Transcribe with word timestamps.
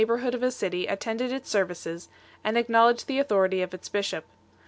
133 0.03 0.15
bourhood 0.15 0.33
of 0.33 0.41
a 0.41 0.49
city 0.51 0.87
attended 0.87 1.31
its 1.31 1.47
services 1.47 2.09
1 2.43 2.57
and 2.57 2.65
acknow 2.65 2.87
ledged 2.87 3.05
the 3.05 3.19
authority 3.19 3.61
of 3.61 3.71
its 3.71 3.87
bishop. 3.87 4.25